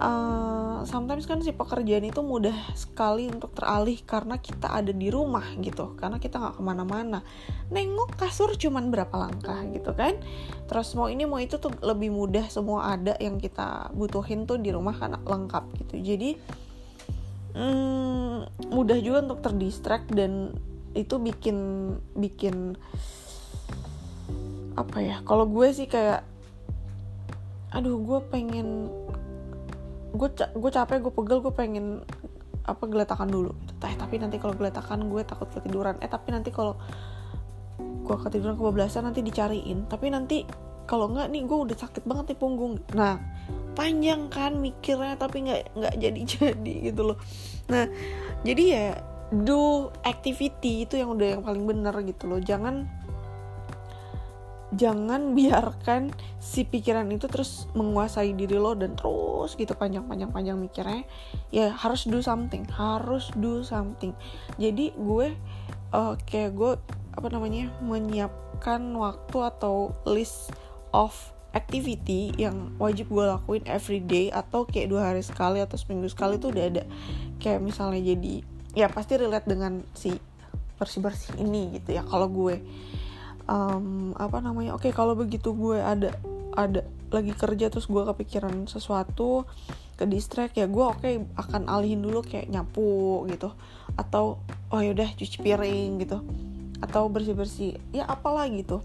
uh, 0.00 0.80
sometimes 0.88 1.28
kan 1.28 1.38
si 1.44 1.52
pekerjaan 1.52 2.08
itu 2.08 2.24
mudah 2.24 2.56
sekali 2.72 3.28
untuk 3.28 3.52
teralih 3.52 4.00
karena 4.02 4.40
kita 4.40 4.72
ada 4.72 4.90
di 4.90 5.12
rumah 5.12 5.44
gitu 5.60 5.94
karena 6.00 6.16
kita 6.16 6.40
nggak 6.40 6.56
ke 6.58 6.62
mana-mana. 6.64 7.20
Nengok 7.68 8.16
kasur 8.16 8.56
cuman 8.56 8.88
berapa 8.88 9.12
langkah 9.14 9.60
gitu 9.70 9.92
kan? 9.92 10.16
Terus 10.66 10.96
mau 10.96 11.12
ini 11.12 11.28
mau 11.28 11.38
itu 11.38 11.60
tuh 11.60 11.70
lebih 11.84 12.10
mudah 12.10 12.48
semua 12.48 12.96
ada 12.96 13.14
yang 13.20 13.36
kita 13.36 13.92
butuhin 13.92 14.48
tuh 14.48 14.58
di 14.58 14.72
rumah 14.72 14.96
kan 14.96 15.20
lengkap 15.20 15.64
gitu. 15.84 15.94
Jadi 16.00 16.30
hmm, 17.54 18.72
mudah 18.72 18.98
juga 19.04 19.28
untuk 19.28 19.44
terdistract 19.44 20.08
dan 20.16 20.56
itu 20.96 21.20
bikin 21.22 21.56
bikin 22.16 22.74
apa 24.74 24.98
ya? 25.04 25.16
Kalau 25.22 25.44
gue 25.46 25.68
sih 25.76 25.86
kayak 25.86 26.29
aduh 27.70 27.96
gue 28.02 28.18
pengen 28.30 28.90
gue 30.10 30.28
gue 30.34 30.70
capek 30.70 31.06
gue 31.06 31.12
pegel 31.14 31.38
gue 31.38 31.54
pengen 31.54 31.86
apa 32.66 32.84
geletakan 32.86 33.30
dulu. 33.30 33.52
Eh 33.82 33.96
tapi 33.96 34.20
nanti 34.20 34.36
kalau 34.36 34.54
geletakan 34.54 35.08
gue 35.08 35.22
takut 35.24 35.48
ketiduran. 35.50 35.96
Eh 36.02 36.10
tapi 36.10 36.30
nanti 36.34 36.50
kalau 36.52 36.76
gue 37.78 38.16
ketiduran 38.26 38.58
kebablasan 38.58 39.06
nanti 39.06 39.24
dicariin. 39.24 39.86
Tapi 39.86 40.06
nanti 40.12 40.44
kalau 40.84 41.10
nggak 41.10 41.30
nih 41.30 41.42
gue 41.46 41.58
udah 41.70 41.76
sakit 41.78 42.04
banget 42.06 42.34
nih 42.34 42.38
punggung. 42.38 42.74
Nah 42.94 43.18
panjang 43.78 44.26
kan 44.28 44.58
mikirnya 44.58 45.14
tapi 45.14 45.46
nggak 45.46 45.78
nggak 45.78 45.94
jadi 45.98 46.20
jadi 46.26 46.74
gitu 46.90 47.02
loh. 47.14 47.18
Nah 47.70 47.86
jadi 48.42 48.64
ya 48.66 48.86
do 49.30 49.94
activity 50.02 50.90
itu 50.90 50.98
yang 50.98 51.14
udah 51.14 51.38
yang 51.38 51.42
paling 51.46 51.64
bener 51.64 51.94
gitu 52.02 52.26
loh. 52.26 52.42
Jangan 52.42 52.86
jangan 54.70 55.34
biarkan 55.34 56.14
si 56.38 56.62
pikiran 56.62 57.10
itu 57.10 57.26
terus 57.26 57.66
menguasai 57.74 58.34
diri 58.38 58.54
lo 58.54 58.78
dan 58.78 58.94
terus 58.94 59.58
gitu 59.58 59.74
panjang-panjang-panjang 59.74 60.56
mikirnya. 60.58 61.02
Ya 61.50 61.74
harus 61.74 62.06
do 62.06 62.22
something 62.22 62.66
harus 62.70 63.30
do 63.34 63.66
something. 63.66 64.14
Jadi 64.56 64.94
gue 64.94 65.34
uh, 65.90 66.14
kayak 66.26 66.54
gue 66.54 66.72
apa 67.10 67.28
namanya 67.28 67.74
menyiapkan 67.82 68.80
waktu 68.94 69.36
atau 69.42 69.90
list 70.06 70.54
of 70.94 71.12
activity 71.50 72.30
yang 72.38 72.78
wajib 72.78 73.10
gue 73.10 73.26
lakuin 73.26 73.66
every 73.66 73.98
day 73.98 74.30
atau 74.30 74.62
kayak 74.62 74.86
dua 74.86 75.10
hari 75.10 75.22
sekali 75.26 75.58
atau 75.58 75.74
seminggu 75.74 76.06
sekali 76.06 76.38
tuh 76.38 76.54
udah 76.54 76.64
ada. 76.70 76.84
Kayak 77.42 77.60
misalnya 77.66 78.14
jadi 78.14 78.34
ya 78.78 78.86
pasti 78.86 79.18
relate 79.18 79.50
dengan 79.50 79.82
si 79.98 80.14
bersih 80.78 81.02
bersih 81.04 81.36
ini 81.36 81.76
gitu 81.76 81.92
ya 81.92 82.00
kalau 82.06 82.30
gue 82.30 82.62
um, 83.50 84.14
apa 84.14 84.38
namanya? 84.38 84.78
Oke 84.78 84.88
okay, 84.88 84.92
kalau 84.94 85.18
begitu 85.18 85.50
gue 85.52 85.82
ada 85.82 86.14
ada 86.54 86.86
lagi 87.10 87.34
kerja 87.34 87.66
terus 87.70 87.90
gue 87.90 88.02
kepikiran 88.06 88.70
sesuatu 88.70 89.46
ke 89.98 90.06
distract 90.08 90.56
ya 90.56 90.70
gue 90.70 90.80
oke 90.80 91.02
okay, 91.02 91.20
akan 91.36 91.66
alihin 91.66 92.00
dulu 92.00 92.22
kayak 92.22 92.46
nyapu 92.46 93.26
gitu. 93.26 93.50
Atau 93.98 94.38
oh 94.70 94.80
yaudah 94.80 95.10
cuci 95.18 95.42
piring 95.42 95.98
gitu. 95.98 96.22
Atau 96.78 97.10
bersih 97.10 97.34
bersih 97.34 97.74
ya 97.90 98.06
apalah 98.06 98.46
gitu. 98.48 98.80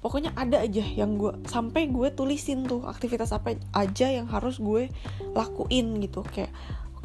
Pokoknya 0.00 0.30
ada 0.38 0.62
aja 0.62 0.86
yang 0.86 1.18
gue 1.18 1.34
sampai 1.50 1.90
gue 1.90 2.14
tulisin 2.14 2.62
tuh 2.62 2.86
aktivitas 2.86 3.34
apa 3.34 3.58
aja 3.74 4.06
yang 4.06 4.30
harus 4.30 4.62
gue 4.62 4.86
lakuin 5.34 5.98
gitu. 5.98 6.22
Kayak 6.22 6.54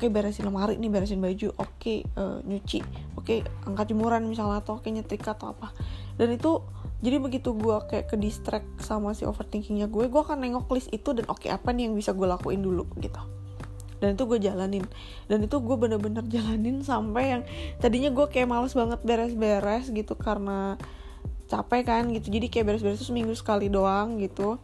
oke 0.01 0.09
okay, 0.09 0.17
beresin 0.17 0.49
lemari 0.49 0.81
nih 0.81 0.89
beresin 0.89 1.21
baju 1.21 1.53
oke 1.61 1.77
okay, 1.77 2.01
uh, 2.17 2.41
nyuci 2.41 2.81
oke 3.13 3.21
okay, 3.21 3.45
angkat 3.69 3.93
jemuran 3.93 4.25
misalnya 4.25 4.57
atau 4.57 4.81
oke 4.81 4.89
okay, 4.89 4.97
nyetrika 4.97 5.37
atau 5.37 5.53
apa 5.53 5.69
dan 6.21 6.29
itu 6.37 6.61
jadi 7.01 7.17
begitu 7.17 7.57
gue 7.57 7.77
kayak 7.89 8.13
ke 8.13 8.15
distract 8.21 8.69
sama 8.77 9.17
si 9.17 9.25
overthinkingnya 9.25 9.89
gue 9.89 10.05
gue 10.05 10.21
akan 10.21 10.37
nengok 10.37 10.69
list 10.69 10.93
itu 10.93 11.17
dan 11.17 11.25
oke 11.25 11.41
okay, 11.41 11.49
apa 11.49 11.73
nih 11.73 11.89
yang 11.89 11.97
bisa 11.97 12.13
gue 12.13 12.29
lakuin 12.29 12.61
dulu 12.61 12.85
gitu. 13.01 13.17
Dan 14.01 14.17
itu 14.17 14.25
gue 14.25 14.41
jalanin. 14.41 14.85
Dan 15.29 15.45
itu 15.45 15.57
gue 15.61 15.77
bener-bener 15.77 16.25
jalanin 16.29 16.81
sampai 16.81 17.23
yang 17.37 17.41
tadinya 17.77 18.09
gue 18.09 18.25
kayak 18.29 18.49
males 18.49 18.73
banget 18.73 19.01
beres-beres 19.01 19.89
gitu 19.93 20.13
karena 20.17 20.77
capek 21.49 21.81
kan 21.85 22.03
gitu. 22.09 22.33
Jadi 22.33 22.49
kayak 22.49 22.65
beres-beres 22.69 23.01
itu 23.01 23.13
seminggu 23.13 23.33
sekali 23.37 23.69
doang 23.69 24.21
gitu. 24.21 24.61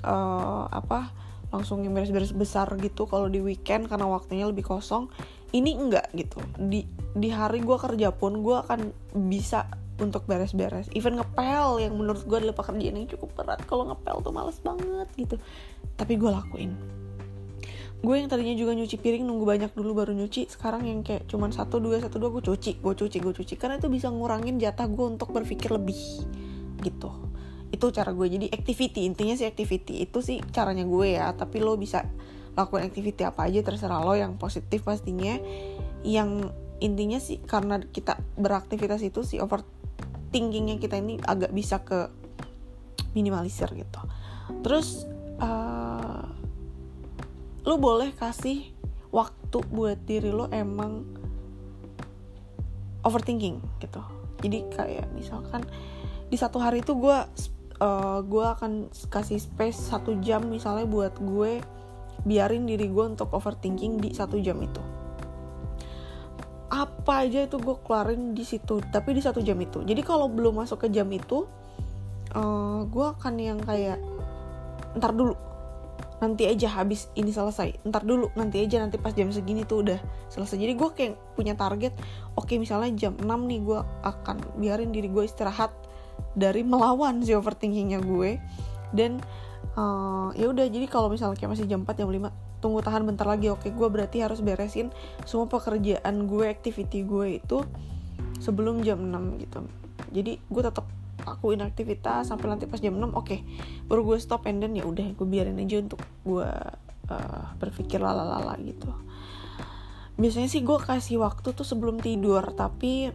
Uh, 0.00 0.64
apa 0.68 1.12
langsung 1.52 1.84
yang 1.84 1.92
beres-beres 1.92 2.32
besar 2.32 2.72
gitu 2.80 3.04
kalau 3.04 3.28
di 3.28 3.40
weekend 3.40 3.88
karena 3.88 4.04
waktunya 4.08 4.48
lebih 4.48 4.64
kosong. 4.68 5.08
Ini 5.52 5.70
enggak 5.76 6.12
gitu. 6.16 6.40
Di 6.56 6.84
di 7.16 7.28
hari 7.32 7.64
gue 7.64 7.76
kerja 7.76 8.12
pun 8.12 8.40
gue 8.40 8.56
akan 8.64 8.80
bisa 9.28 9.79
untuk 10.00 10.24
beres-beres. 10.24 10.88
Even 10.96 11.20
ngepel 11.20 11.84
yang 11.84 11.94
menurut 11.94 12.24
gue 12.24 12.36
adalah 12.40 12.56
pekerjaan 12.56 12.96
yang 12.96 13.08
cukup 13.08 13.30
berat. 13.36 13.60
Kalau 13.68 13.86
ngepel 13.86 14.16
tuh 14.24 14.32
males 14.32 14.58
banget 14.60 15.08
gitu. 15.14 15.36
Tapi 15.94 16.16
gue 16.16 16.30
lakuin. 16.32 16.72
Gue 18.00 18.16
yang 18.16 18.32
tadinya 18.32 18.56
juga 18.56 18.72
nyuci 18.72 18.96
piring 18.96 19.28
nunggu 19.28 19.44
banyak 19.44 19.70
dulu 19.76 19.92
baru 19.92 20.16
nyuci. 20.16 20.48
Sekarang 20.48 20.88
yang 20.88 21.04
kayak 21.04 21.28
cuman 21.28 21.52
satu 21.52 21.76
dua 21.76 22.00
satu 22.00 22.16
dua 22.16 22.32
gue 22.32 22.40
cuci 22.40 22.80
gue 22.80 22.94
cuci 22.96 23.16
gue 23.20 23.34
cuci. 23.36 23.54
Karena 23.60 23.76
itu 23.76 23.92
bisa 23.92 24.08
ngurangin 24.08 24.56
jatah 24.56 24.88
gue 24.88 25.06
untuk 25.06 25.36
berpikir 25.36 25.68
lebih 25.68 26.24
gitu. 26.80 27.12
Itu 27.68 27.92
cara 27.92 28.16
gue 28.16 28.26
jadi 28.26 28.48
activity 28.48 29.04
intinya 29.04 29.36
sih 29.36 29.44
activity. 29.44 30.00
Itu 30.00 30.24
sih 30.24 30.40
caranya 30.48 30.88
gue 30.88 31.12
ya. 31.12 31.28
Tapi 31.36 31.60
lo 31.60 31.76
bisa 31.76 32.08
lakukan 32.56 32.88
activity 32.88 33.22
apa 33.28 33.44
aja 33.46 33.60
terserah 33.60 34.00
lo. 34.00 34.16
Yang 34.16 34.40
positif 34.40 34.80
pastinya. 34.80 35.36
Yang 36.00 36.56
intinya 36.80 37.20
sih 37.20 37.44
karena 37.44 37.76
kita 37.84 38.16
beraktivitas 38.40 39.04
itu 39.04 39.20
sih 39.20 39.36
overthinkingnya 40.30 40.78
kita 40.78 41.02
ini 41.02 41.18
agak 41.26 41.50
bisa 41.50 41.82
ke 41.82 42.06
minimalisir 43.18 43.66
gitu. 43.74 43.98
Terus 44.62 45.02
uh, 45.42 46.22
lu 47.66 47.74
boleh 47.82 48.14
kasih 48.14 48.70
waktu 49.10 49.58
buat 49.74 49.98
diri 50.06 50.30
lo 50.30 50.46
emang 50.54 51.02
overthinking 53.02 53.58
gitu. 53.82 53.98
Jadi 54.38 54.70
kayak 54.70 55.10
misalkan 55.18 55.66
di 56.30 56.38
satu 56.38 56.62
hari 56.62 56.86
itu 56.86 56.94
gue 56.94 57.18
uh, 57.82 58.22
gue 58.22 58.46
akan 58.54 58.86
kasih 59.10 59.42
space 59.42 59.90
satu 59.90 60.14
jam 60.22 60.46
misalnya 60.46 60.86
buat 60.86 61.18
gue 61.18 61.58
biarin 62.22 62.70
diri 62.70 62.86
gue 62.86 63.04
untuk 63.18 63.34
overthinking 63.34 63.98
di 63.98 64.14
satu 64.14 64.38
jam 64.38 64.62
itu 64.62 64.78
apa 66.70 67.26
aja 67.26 67.42
itu 67.44 67.58
gue 67.58 67.76
keluarin 67.82 68.32
di 68.32 68.46
situ 68.46 68.78
tapi 68.94 69.10
di 69.12 69.22
satu 69.22 69.42
jam 69.42 69.58
itu. 69.58 69.82
Jadi 69.82 70.00
kalau 70.06 70.30
belum 70.30 70.62
masuk 70.62 70.86
ke 70.86 70.88
jam 70.94 71.10
itu 71.10 71.44
uh, 72.38 72.86
gue 72.86 73.06
akan 73.18 73.34
yang 73.42 73.58
kayak 73.58 73.98
ntar 74.94 75.10
dulu 75.14 75.34
nanti 76.22 76.46
aja 76.46 76.70
habis 76.70 77.10
ini 77.18 77.34
selesai. 77.34 77.82
Ntar 77.82 78.06
dulu 78.06 78.30
nanti 78.38 78.62
aja 78.62 78.78
nanti 78.78 79.02
pas 79.02 79.10
jam 79.10 79.34
segini 79.34 79.66
tuh 79.66 79.82
udah 79.82 79.98
selesai. 80.30 80.62
Jadi 80.62 80.72
gue 80.78 80.88
kayak 80.94 81.12
punya 81.34 81.58
target 81.58 81.90
oke 82.38 82.54
misalnya 82.54 82.94
jam 82.94 83.18
6 83.18 83.26
nih 83.26 83.60
gue 83.66 83.80
akan 84.06 84.36
biarin 84.62 84.94
diri 84.94 85.10
gue 85.10 85.26
istirahat 85.26 85.74
dari 86.38 86.62
melawan 86.62 87.18
si 87.26 87.34
overthinkingnya 87.34 87.98
gue. 87.98 88.38
Dan 88.94 89.18
uh, 89.74 90.30
ya 90.38 90.46
udah 90.54 90.70
jadi 90.70 90.86
kalau 90.86 91.10
misalnya 91.10 91.34
kayak 91.34 91.58
masih 91.58 91.66
jam 91.66 91.82
4 91.82 91.98
jam 91.98 92.06
5 92.06 92.49
tunggu 92.60 92.84
tahan 92.84 93.08
bentar 93.08 93.24
lagi 93.24 93.48
oke 93.48 93.66
gue 93.66 93.88
berarti 93.88 94.20
harus 94.20 94.44
beresin 94.44 94.92
semua 95.24 95.48
pekerjaan 95.48 96.28
gue 96.28 96.44
activity 96.46 97.02
gue 97.02 97.40
itu 97.40 97.64
sebelum 98.40 98.84
jam 98.84 99.00
6 99.00 99.42
gitu. 99.42 99.60
Jadi 100.12 100.32
gue 100.40 100.62
tetap 100.64 100.86
lakuin 101.20 101.60
aktivitas 101.60 102.32
sampai 102.32 102.48
nanti 102.48 102.64
pas 102.64 102.80
jam 102.80 102.96
6 102.96 103.12
oke 103.12 103.12
okay, 103.16 103.44
baru 103.84 104.04
gue 104.08 104.18
stop 104.20 104.48
and 104.48 104.64
then 104.64 104.72
ya 104.72 104.88
udah 104.88 105.12
gue 105.12 105.26
biarin 105.28 105.60
aja 105.60 105.84
untuk 105.84 106.00
gue 106.24 106.48
uh, 107.10 107.44
berpikir 107.60 108.00
lalalala 108.00 108.56
gitu. 108.64 108.88
Biasanya 110.20 110.48
sih 110.52 110.64
gue 110.64 110.78
kasih 110.80 111.20
waktu 111.20 111.52
tuh 111.52 111.64
sebelum 111.64 112.00
tidur 112.00 112.44
tapi 112.56 113.12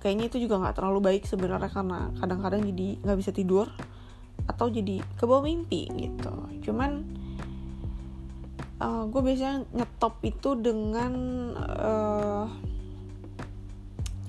kayaknya 0.00 0.32
itu 0.32 0.48
juga 0.48 0.56
nggak 0.60 0.80
terlalu 0.80 1.00
baik 1.12 1.28
sebenarnya 1.28 1.68
karena 1.68 2.08
kadang-kadang 2.16 2.64
jadi 2.64 2.88
nggak 3.04 3.18
bisa 3.20 3.32
tidur 3.36 3.68
atau 4.48 4.72
jadi 4.72 5.04
kebawa 5.20 5.44
mimpi 5.44 5.88
gitu. 5.92 6.32
Cuman 6.64 7.04
uh, 8.80 8.84
eh, 8.84 9.02
gue 9.12 9.20
biasanya 9.20 9.56
nyetop 9.76 10.14
itu 10.24 10.56
dengan 10.56 11.12
uh, 11.56 12.46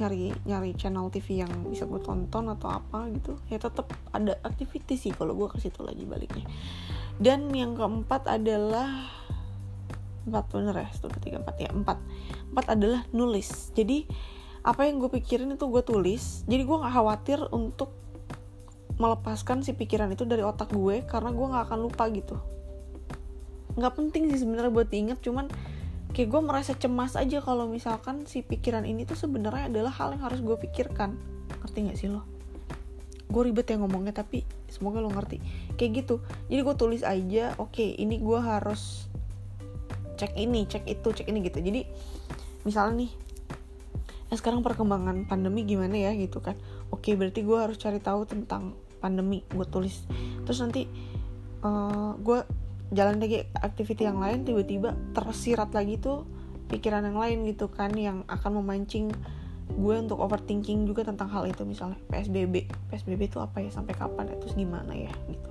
nyari 0.01 0.33
nyari 0.49 0.71
channel 0.73 1.13
TV 1.13 1.45
yang 1.45 1.51
bisa 1.69 1.85
gue 1.85 2.01
tonton 2.01 2.51
atau 2.51 2.69
apa 2.69 3.07
gitu. 3.13 3.37
Ya 3.47 3.61
tetap 3.61 3.89
ada 4.11 4.37
activity 4.43 4.97
sih 4.97 5.13
kalau 5.15 5.37
gue 5.37 5.47
ke 5.47 5.57
situ 5.61 5.81
lagi 5.81 6.03
baliknya. 6.03 6.45
Dan 7.21 7.53
yang 7.53 7.77
keempat 7.77 8.27
adalah 8.27 9.07
empat 10.21 10.45
bener 10.53 10.75
ya 10.85 10.89
satu 10.93 11.13
tiga 11.21 11.41
empat. 11.41 11.55
Ya 11.61 11.69
empat. 11.69 11.97
Empat 12.51 12.65
adalah 12.73 13.05
nulis. 13.13 13.71
Jadi 13.77 14.09
apa 14.61 14.85
yang 14.85 15.01
gue 15.01 15.09
pikirin 15.09 15.53
itu 15.53 15.65
gue 15.69 15.83
tulis. 15.85 16.41
Jadi 16.49 16.61
gue 16.65 16.77
nggak 16.81 16.93
khawatir 16.93 17.39
untuk 17.53 17.93
melepaskan 18.97 19.65
si 19.65 19.73
pikiran 19.73 20.13
itu 20.13 20.29
dari 20.29 20.45
otak 20.45 20.69
gue 20.73 21.01
karena 21.09 21.33
gue 21.33 21.45
nggak 21.45 21.63
akan 21.73 21.79
lupa 21.89 22.05
gitu 22.13 22.37
nggak 23.75 23.93
penting 23.95 24.31
sih 24.33 24.43
sebenarnya 24.43 24.71
buat 24.71 24.89
diinget 24.91 25.19
cuman 25.23 25.47
kayak 26.11 26.27
gue 26.27 26.41
merasa 26.43 26.71
cemas 26.75 27.15
aja 27.15 27.39
kalau 27.39 27.71
misalkan 27.71 28.27
si 28.27 28.43
pikiran 28.43 28.83
ini 28.83 29.07
tuh 29.07 29.15
sebenarnya 29.15 29.71
adalah 29.71 29.91
hal 29.95 30.15
yang 30.15 30.23
harus 30.27 30.43
gue 30.43 30.57
pikirkan. 30.59 31.15
Ngerti 31.63 31.77
nggak 31.87 31.97
sih 31.97 32.11
lo? 32.11 32.27
Gue 33.31 33.47
ribet 33.47 33.71
ya 33.71 33.79
ngomongnya 33.79 34.11
tapi 34.11 34.43
semoga 34.67 34.99
lo 34.99 35.07
ngerti. 35.07 35.39
Kayak 35.79 36.03
gitu. 36.03 36.15
Jadi 36.51 36.61
gue 36.67 36.75
tulis 36.75 37.01
aja 37.07 37.55
oke 37.55 37.71
okay, 37.79 37.95
ini 37.95 38.19
gue 38.19 38.39
harus 38.39 39.07
cek 40.19 40.35
ini 40.35 40.67
cek 40.67 40.83
itu 40.85 41.07
cek 41.15 41.27
ini 41.31 41.39
gitu. 41.47 41.63
Jadi 41.63 41.81
misalnya 42.67 43.07
nih 43.07 43.11
eh, 44.29 44.37
sekarang 44.37 44.59
perkembangan 44.67 45.31
pandemi 45.31 45.63
gimana 45.63 45.95
ya? 45.95 46.11
Gitu 46.11 46.43
kan. 46.43 46.59
Oke 46.91 47.11
okay, 47.11 47.13
berarti 47.15 47.47
gue 47.47 47.55
harus 47.55 47.79
cari 47.79 48.03
tahu 48.03 48.27
tentang 48.27 48.75
pandemi 48.99 49.47
gue 49.47 49.67
tulis. 49.71 50.03
Terus 50.43 50.59
nanti 50.59 50.91
uh, 51.63 52.19
gue 52.19 52.60
jalan 52.91 53.23
lagi 53.23 53.47
activity 53.63 54.03
yang 54.03 54.19
lain 54.19 54.43
tiba-tiba 54.43 54.93
tersirat 55.15 55.71
lagi 55.71 55.95
tuh 55.97 56.27
pikiran 56.67 57.03
yang 57.07 57.19
lain 57.19 57.47
gitu 57.47 57.67
kan 57.71 57.91
yang 57.95 58.23
akan 58.27 58.63
memancing 58.63 59.11
gue 59.71 59.95
untuk 59.95 60.19
overthinking 60.19 60.83
juga 60.83 61.07
tentang 61.07 61.31
hal 61.31 61.47
itu. 61.47 61.63
Misalnya 61.63 61.99
PSBB 62.11 62.67
PSBB 62.91 63.31
itu 63.31 63.39
apa 63.39 63.63
ya 63.63 63.71
sampai 63.71 63.95
kapan 63.95 64.31
ya 64.31 64.35
terus 64.39 64.55
gimana 64.55 64.91
ya 64.91 65.11
gitu. 65.31 65.49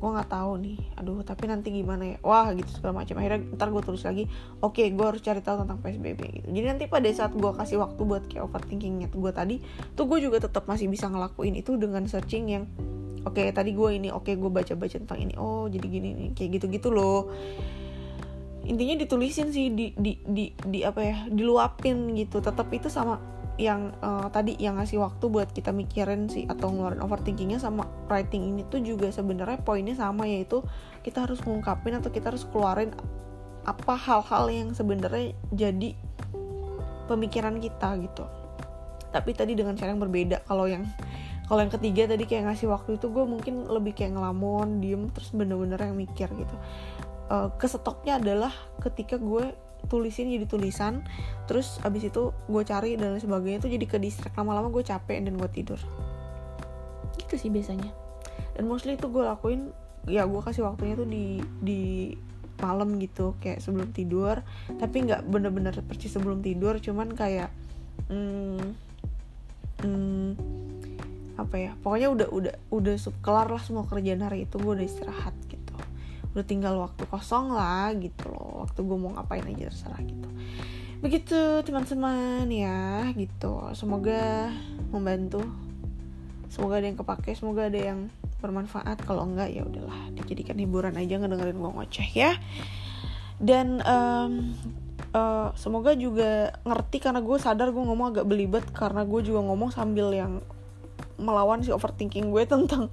Gue 0.00 0.08
nggak 0.16 0.32
tahu 0.32 0.52
nih 0.64 0.80
aduh 0.96 1.20
tapi 1.20 1.44
nanti 1.44 1.68
gimana 1.68 2.16
ya 2.16 2.18
wah 2.24 2.48
gitu 2.56 2.72
segala 2.72 3.04
macam. 3.04 3.20
Akhirnya 3.20 3.40
ntar 3.56 3.68
gue 3.68 3.82
tulis 3.84 4.00
lagi 4.00 4.24
oke 4.64 4.80
okay, 4.80 4.88
gue 4.96 5.04
harus 5.04 5.20
cari 5.20 5.44
tahu 5.44 5.68
tentang 5.68 5.78
PSBB 5.84 6.20
gitu. 6.40 6.48
Jadi 6.48 6.66
nanti 6.66 6.84
pada 6.88 7.08
saat 7.12 7.36
gue 7.36 7.52
kasih 7.52 7.76
waktu 7.84 8.00
buat 8.08 8.24
kayak 8.24 8.48
overthinkingnya 8.48 9.12
gue 9.12 9.32
tadi 9.36 9.60
tuh 9.92 10.08
gue 10.08 10.24
juga 10.24 10.40
tetap 10.40 10.64
masih 10.64 10.88
bisa 10.88 11.12
ngelakuin 11.12 11.60
itu 11.60 11.76
dengan 11.76 12.08
searching 12.08 12.48
yang 12.48 12.64
oke 13.24 13.36
okay, 13.36 13.52
tadi 13.52 13.76
gue 13.76 13.90
ini 13.96 14.08
oke 14.08 14.28
okay, 14.28 14.34
gue 14.36 14.50
baca 14.50 14.72
baca 14.76 14.96
tentang 14.96 15.20
ini. 15.20 15.34
Oh 15.36 15.66
jadi 15.66 15.86
gini 15.86 16.08
nih 16.16 16.28
kayak 16.36 16.50
gitu 16.60 16.66
gitu 16.70 16.88
loh. 16.92 17.28
Intinya 18.64 18.94
ditulisin 19.00 19.50
sih 19.50 19.72
di 19.72 19.92
di 19.96 20.20
di, 20.22 20.52
di 20.52 20.80
apa 20.84 21.00
ya 21.00 21.16
diluapin 21.28 22.14
gitu. 22.16 22.38
Tetap 22.44 22.68
itu 22.70 22.92
sama 22.92 23.18
yang 23.60 23.92
uh, 24.00 24.32
tadi 24.32 24.56
yang 24.56 24.80
ngasih 24.80 24.96
waktu 25.04 25.28
buat 25.28 25.52
kita 25.52 25.68
mikirin 25.68 26.32
sih 26.32 26.48
atau 26.48 26.72
ngeluarin 26.72 27.04
overthinkingnya 27.04 27.60
sama 27.60 27.84
writing 28.08 28.56
ini 28.56 28.64
tuh 28.72 28.80
juga 28.80 29.12
sebenarnya 29.12 29.60
poinnya 29.60 29.92
sama 29.92 30.24
yaitu 30.24 30.64
kita 31.04 31.28
harus 31.28 31.44
ngungkapin 31.44 32.00
atau 32.00 32.08
kita 32.08 32.32
harus 32.32 32.48
keluarin 32.48 32.96
apa 33.68 33.94
hal-hal 34.00 34.48
yang 34.48 34.72
sebenarnya 34.72 35.36
jadi 35.52 35.92
pemikiran 37.04 37.60
kita 37.60 38.00
gitu. 38.00 38.24
Tapi 39.10 39.30
tadi 39.36 39.52
dengan 39.58 39.76
cara 39.76 39.92
yang 39.92 40.00
berbeda 40.00 40.46
kalau 40.48 40.64
yang 40.64 40.86
kalau 41.50 41.66
yang 41.66 41.74
ketiga 41.74 42.06
tadi 42.06 42.30
kayak 42.30 42.46
ngasih 42.46 42.70
waktu 42.70 42.94
itu 42.94 43.10
gue 43.10 43.26
mungkin 43.26 43.66
lebih 43.66 43.98
kayak 43.98 44.14
ngelamun 44.14 44.78
diem 44.78 45.10
terus 45.10 45.34
bener-bener 45.34 45.82
yang 45.82 45.98
mikir 45.98 46.30
gitu. 46.30 46.56
Uh, 47.26 47.50
kesetopnya 47.58 48.22
adalah 48.22 48.54
ketika 48.78 49.18
gue 49.18 49.50
tulisin 49.90 50.30
jadi 50.30 50.46
tulisan 50.46 51.02
terus 51.50 51.82
abis 51.82 52.06
itu 52.14 52.30
gue 52.30 52.62
cari 52.62 52.94
dan 52.94 53.18
lain 53.18 53.22
sebagainya 53.26 53.66
itu 53.66 53.70
jadi 53.74 53.86
ke 53.90 53.98
distract 53.98 54.38
lama-lama 54.38 54.70
gue 54.70 54.86
capek 54.86 55.26
dan 55.26 55.34
gue 55.34 55.50
tidur. 55.50 55.82
Gitu 57.18 57.34
sih 57.34 57.50
biasanya. 57.50 57.90
Dan 58.54 58.70
mostly 58.70 58.94
itu 58.94 59.10
gue 59.10 59.26
lakuin 59.26 59.74
ya 60.06 60.30
gue 60.30 60.38
kasih 60.46 60.62
waktunya 60.62 60.94
tuh 60.94 61.10
di 61.10 61.42
di 61.58 62.14
malam 62.62 62.94
gitu 63.02 63.34
kayak 63.42 63.58
sebelum 63.58 63.90
tidur. 63.90 64.38
Tapi 64.78 65.02
nggak 65.02 65.26
bener-bener 65.26 65.74
persis 65.82 66.14
sebelum 66.14 66.46
tidur 66.46 66.78
cuman 66.78 67.10
kayak 67.10 67.50
hmm, 68.06 68.62
hmm, 69.82 70.49
apa 71.40 71.56
ya 71.56 71.72
pokoknya 71.80 72.08
udah 72.12 72.28
udah 72.28 72.54
udah 72.68 72.94
kelar 73.24 73.48
lah 73.48 73.62
semua 73.64 73.88
kerjaan 73.88 74.20
hari 74.20 74.44
itu 74.44 74.60
gue 74.60 74.72
udah 74.76 74.86
istirahat 74.86 75.34
gitu. 75.48 75.74
Udah 76.36 76.44
tinggal 76.46 76.78
waktu 76.78 77.02
kosong 77.08 77.50
lah 77.56 77.90
gitu 77.96 78.28
loh 78.30 78.68
waktu 78.68 78.80
gue 78.84 78.96
mau 79.00 79.10
ngapain 79.16 79.44
aja 79.48 79.72
terserah 79.72 80.00
gitu. 80.04 80.28
Begitu 81.00 81.64
teman-teman 81.64 82.44
ya 82.52 83.08
gitu. 83.16 83.72
Semoga 83.72 84.52
membantu. 84.92 85.40
Semoga 86.52 86.82
ada 86.82 86.86
yang 86.92 86.98
kepake 86.98 87.32
semoga 87.32 87.66
ada 87.66 87.80
yang 87.80 88.12
bermanfaat. 88.44 89.00
Kalau 89.08 89.24
enggak 89.24 89.48
ya 89.50 89.64
udahlah 89.64 90.12
dijadikan 90.12 90.60
hiburan 90.60 90.94
aja 91.00 91.16
ngedengerin 91.16 91.56
gue 91.56 91.72
ngoceh 91.72 92.10
ya. 92.12 92.36
Dan 93.40 93.80
um, 93.88 94.52
uh, 95.16 95.50
semoga 95.56 95.96
juga 95.96 96.54
ngerti 96.62 97.00
karena 97.02 97.24
gue 97.24 97.38
sadar 97.40 97.72
gue 97.72 97.80
ngomong 97.80 98.14
agak 98.14 98.26
belibet 98.28 98.64
karena 98.70 99.02
gue 99.02 99.20
juga 99.24 99.40
ngomong 99.46 99.70
sambil 99.72 100.12
yang 100.14 100.44
melawan 101.20 101.60
si 101.60 101.70
overthinking 101.70 102.32
gue 102.32 102.44
tentang 102.52 102.88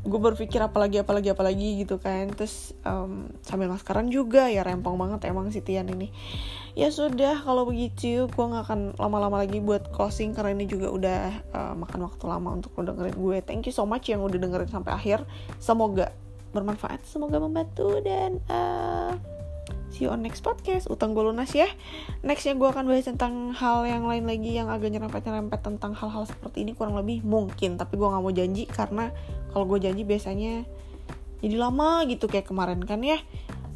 gue 0.00 0.16
berpikir 0.16 0.64
apalagi 0.64 1.04
apalagi 1.04 1.30
apalagi 1.32 1.84
gitu 1.84 2.02
kan. 2.02 2.28
Terus 2.34 2.74
um, 2.82 3.30
sambil 3.46 3.70
maskeran 3.70 4.10
juga 4.10 4.50
ya 4.50 4.66
rempong 4.66 4.98
banget 4.98 5.30
emang 5.30 5.48
si 5.54 5.62
Tian 5.62 5.86
ini. 5.88 6.10
Ya 6.74 6.90
sudah 6.90 7.42
kalau 7.42 7.66
begitu 7.66 8.26
gue 8.30 8.44
nggak 8.44 8.64
akan 8.66 8.80
lama-lama 8.96 9.42
lagi 9.42 9.62
buat 9.62 9.90
closing 9.92 10.32
karena 10.34 10.54
ini 10.56 10.66
juga 10.70 10.88
udah 10.90 11.22
uh, 11.52 11.74
makan 11.76 12.06
waktu 12.06 12.24
lama 12.26 12.48
untuk 12.58 12.74
lo 12.80 12.90
dengerin 12.90 13.16
gue. 13.16 13.38
Thank 13.44 13.68
you 13.68 13.74
so 13.74 13.84
much 13.84 14.08
yang 14.08 14.24
udah 14.24 14.38
dengerin 14.38 14.70
sampai 14.70 14.92
akhir. 14.94 15.22
Semoga 15.60 16.14
bermanfaat 16.50 17.06
semoga 17.06 17.38
membantu 17.38 18.02
dan 18.02 18.42
uh, 18.50 19.14
see 20.00 20.08
you 20.08 20.16
on 20.16 20.24
next 20.24 20.40
podcast 20.40 20.88
utang 20.88 21.12
gue 21.12 21.20
lunas 21.20 21.52
ya. 21.52 21.68
Nextnya 22.24 22.56
gue 22.56 22.64
akan 22.64 22.88
bahas 22.88 23.04
tentang 23.04 23.52
hal 23.52 23.84
yang 23.84 24.08
lain 24.08 24.24
lagi 24.24 24.56
yang 24.56 24.72
agak 24.72 24.96
nyerempet-nyerempet 24.96 25.60
tentang 25.60 25.92
hal-hal 25.92 26.24
seperti 26.24 26.64
ini 26.64 26.72
kurang 26.72 26.96
lebih 26.96 27.20
mungkin. 27.20 27.76
Tapi 27.76 28.00
gue 28.00 28.08
nggak 28.08 28.24
mau 28.24 28.32
janji 28.32 28.64
karena 28.64 29.12
kalau 29.52 29.68
gue 29.68 29.84
janji 29.84 30.08
biasanya 30.08 30.64
jadi 31.44 31.56
lama 31.60 32.08
gitu 32.08 32.32
kayak 32.32 32.48
kemarin 32.48 32.80
kan 32.80 33.04
ya. 33.04 33.20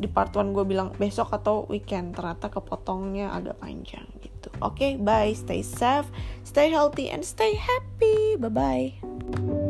Di 0.01 0.09
part 0.09 0.33
1 0.33 0.57
gue 0.57 0.65
bilang 0.65 0.97
besok 0.97 1.37
atau 1.37 1.69
weekend. 1.69 2.17
Ternyata 2.17 2.49
kepotongnya 2.49 3.29
agak 3.29 3.61
panjang 3.61 4.09
gitu. 4.25 4.49
Oke 4.65 4.81
okay, 4.81 4.93
bye. 4.97 5.37
Stay 5.37 5.61
safe 5.61 6.09
stay 6.41 6.73
healthy 6.73 7.13
and 7.13 7.21
stay 7.21 7.53
happy. 7.53 8.41
Bye 8.41 8.49
bye 8.49 9.64